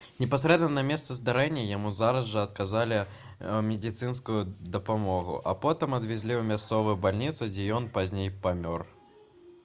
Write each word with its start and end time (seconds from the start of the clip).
непасрэдна 0.21 0.67
на 0.75 0.83
месцы 0.85 1.15
здарэння 1.15 1.65
яму 1.71 1.89
зараз 1.97 2.29
жа 2.29 2.45
аказалі 2.47 2.97
медыцынскую 3.67 4.39
дапамогу 4.77 5.35
а 5.51 5.53
потым 5.65 5.93
адвезлі 5.99 6.33
ў 6.37 6.47
мясцовую 6.53 6.95
бальніцу 7.03 7.51
дзе 7.51 7.67
ён 7.81 7.91
пазней 7.99 8.33
памёр 8.47 8.87